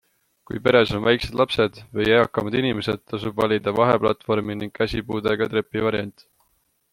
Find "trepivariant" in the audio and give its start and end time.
5.53-6.27